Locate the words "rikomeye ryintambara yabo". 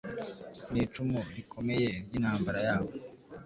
1.35-2.89